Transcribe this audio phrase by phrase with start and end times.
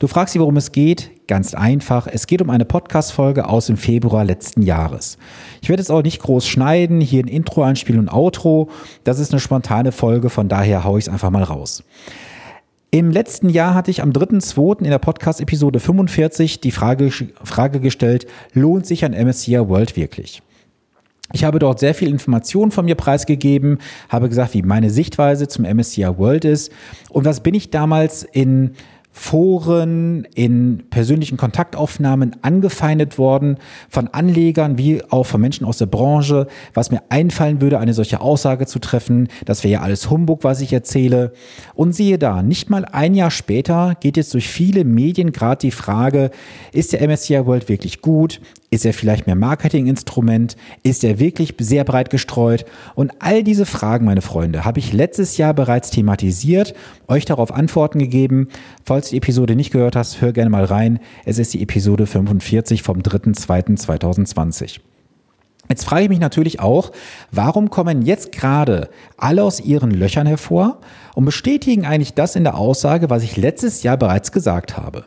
[0.00, 1.12] Du fragst sie, worum es geht.
[1.28, 2.08] Ganz einfach.
[2.08, 5.16] Es geht um eine Podcast-Folge aus dem Februar letzten Jahres.
[5.62, 8.68] Ich werde jetzt auch nicht groß schneiden, hier ein Intro einspielen und Outro.
[9.04, 11.84] Das ist eine spontane Folge, von daher haue ich es einfach mal raus.
[12.90, 14.78] Im letzten Jahr hatte ich am 3.2.
[14.78, 20.40] in der Podcast-Episode 45 die Frage, Frage gestellt, lohnt sich ein MSCI World wirklich?
[21.34, 23.78] Ich habe dort sehr viel Informationen von mir preisgegeben,
[24.08, 26.72] habe gesagt, wie meine Sichtweise zum MSCI World ist
[27.10, 28.70] und was bin ich damals in
[29.10, 33.58] Foren, in persönlichen Kontaktaufnahmen angefeindet worden
[33.88, 38.20] von Anlegern wie auch von Menschen aus der Branche, was mir einfallen würde, eine solche
[38.20, 39.28] Aussage zu treffen.
[39.44, 41.32] Das wäre ja alles Humbug, was ich erzähle.
[41.74, 45.72] Und siehe da, nicht mal ein Jahr später geht jetzt durch viele Medien gerade die
[45.72, 46.30] Frage,
[46.72, 48.40] ist der MSCI World wirklich gut?
[48.70, 50.56] Ist er vielleicht mehr Marketinginstrument?
[50.82, 52.66] Ist er wirklich sehr breit gestreut?
[52.94, 56.74] Und all diese Fragen, meine Freunde, habe ich letztes Jahr bereits thematisiert,
[57.06, 58.48] euch darauf Antworten gegeben.
[58.98, 60.98] Falls du die Episode nicht gehört hast, hör gerne mal rein.
[61.24, 64.80] Es ist die Episode 45 vom 3.2.2020.
[65.68, 66.90] Jetzt frage ich mich natürlich auch,
[67.30, 70.80] warum kommen jetzt gerade alle aus ihren Löchern hervor
[71.14, 75.04] und bestätigen eigentlich das in der Aussage, was ich letztes Jahr bereits gesagt habe?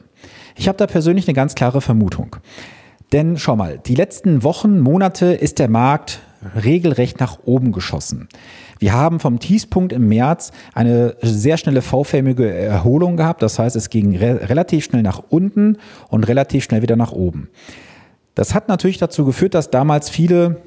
[0.55, 2.37] Ich habe da persönlich eine ganz klare Vermutung.
[3.11, 6.21] Denn schau mal, die letzten Wochen, Monate ist der Markt
[6.63, 8.27] regelrecht nach oben geschossen.
[8.79, 13.43] Wir haben vom Tiefpunkt im März eine sehr schnelle V-förmige Erholung gehabt.
[13.43, 15.77] Das heißt, es ging re relativ schnell nach unten
[16.09, 17.49] und relativ schnell wieder nach oben.
[18.33, 20.61] Das hat natürlich dazu geführt, dass damals viele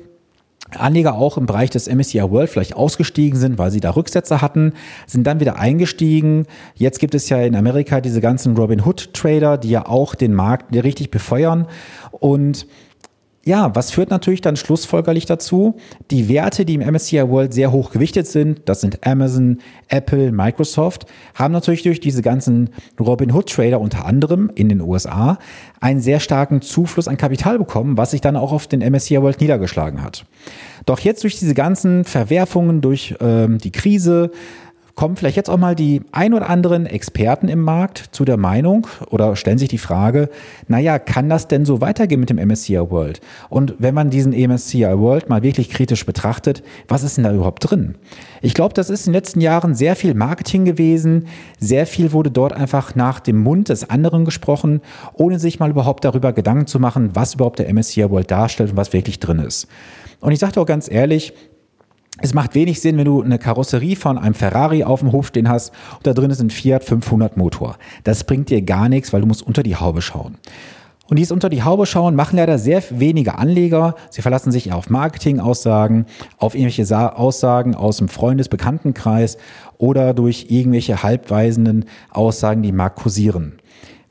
[0.78, 4.72] Anleger auch im Bereich des MSCI World vielleicht ausgestiegen sind, weil sie da Rücksätze hatten,
[5.06, 6.46] sind dann wieder eingestiegen.
[6.74, 10.34] Jetzt gibt es ja in Amerika diese ganzen Robin Hood Trader, die ja auch den
[10.34, 11.66] Markt richtig befeuern
[12.12, 12.66] und
[13.44, 15.76] ja, was führt natürlich dann schlussfolgerlich dazu?
[16.10, 21.06] Die Werte, die im MSCI World sehr hoch gewichtet sind, das sind Amazon, Apple, Microsoft,
[21.34, 25.38] haben natürlich durch diese ganzen Robinhood Trader unter anderem in den USA
[25.80, 29.40] einen sehr starken Zufluss an Kapital bekommen, was sich dann auch auf den MSCI World
[29.40, 30.24] niedergeschlagen hat.
[30.86, 34.30] Doch jetzt durch diese ganzen Verwerfungen, durch ähm, die Krise,
[34.94, 38.86] kommen vielleicht jetzt auch mal die ein oder anderen Experten im Markt zu der Meinung
[39.10, 40.28] oder stellen sich die Frage,
[40.68, 43.20] naja, kann das denn so weitergehen mit dem MSCI World?
[43.48, 47.68] Und wenn man diesen MSCI World mal wirklich kritisch betrachtet, was ist denn da überhaupt
[47.68, 47.96] drin?
[48.40, 51.26] Ich glaube, das ist in den letzten Jahren sehr viel Marketing gewesen.
[51.58, 54.80] Sehr viel wurde dort einfach nach dem Mund des anderen gesprochen,
[55.14, 58.76] ohne sich mal überhaupt darüber Gedanken zu machen, was überhaupt der MSCI World darstellt und
[58.76, 59.66] was wirklich drin ist.
[60.20, 61.34] Und ich sage auch ganz ehrlich,
[62.18, 65.48] es macht wenig Sinn, wenn du eine Karosserie von einem Ferrari auf dem Hof stehen
[65.48, 67.76] hast und da drin ist ein Fiat 500 Motor.
[68.04, 70.36] Das bringt dir gar nichts, weil du musst unter die Haube schauen.
[71.06, 73.94] Und dies unter die Haube schauen machen leider sehr wenige Anleger.
[74.10, 76.06] Sie verlassen sich auf Marketing-Aussagen,
[76.38, 79.36] auf irgendwelche Aussagen aus dem Freundesbekanntenkreis
[79.76, 83.58] oder durch irgendwelche halbweisenden Aussagen, die Markt kursieren.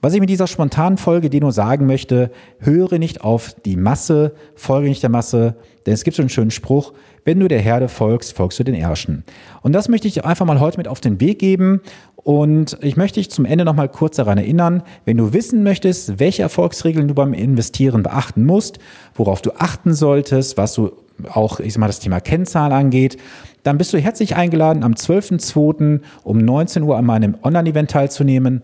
[0.04, 4.34] Was ich mit dieser spontanen Folge dir nur sagen möchte, höre nicht auf die Masse,
[4.54, 5.56] folge nicht der Masse,
[5.86, 6.92] denn es gibt so einen schönen Spruch,
[7.24, 9.24] wenn du der Herde folgst, folgst du den Ärschen.
[9.62, 11.80] Und das möchte ich einfach mal heute mit auf den Weg geben.
[12.18, 16.20] Und ich möchte dich zum Ende noch mal kurz daran erinnern, wenn du wissen möchtest,
[16.20, 18.80] welche Erfolgsregeln du beim Investieren beachten musst,
[19.16, 20.92] worauf du achten solltest, was du
[21.30, 23.16] auch, ich sag mal, das Thema Kennzahl angeht,
[23.64, 26.02] dann bist du herzlich eingeladen, am 12.02.
[26.24, 28.62] um 19 Uhr an meinem Online-Event teilzunehmen.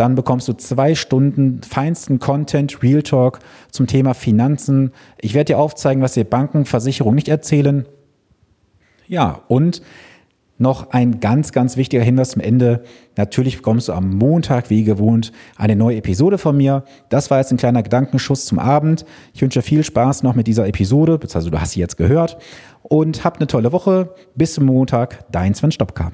[0.00, 3.40] Dann bekommst du zwei Stunden feinsten Content, Real Talk
[3.70, 4.92] zum Thema Finanzen.
[5.20, 7.84] Ich werde dir aufzeigen, was dir Banken, Versicherungen nicht erzählen.
[9.08, 9.82] Ja, und
[10.56, 12.82] noch ein ganz, ganz wichtiger Hinweis zum Ende.
[13.18, 16.84] Natürlich bekommst du am Montag, wie gewohnt, eine neue Episode von mir.
[17.10, 19.04] Das war jetzt ein kleiner Gedankenschuss zum Abend.
[19.34, 22.38] Ich wünsche viel Spaß noch mit dieser Episode, beziehungsweise du hast sie jetzt gehört.
[22.82, 24.14] Und habt eine tolle Woche.
[24.34, 25.30] Bis zum Montag.
[25.30, 26.10] Dein Sven Stopka.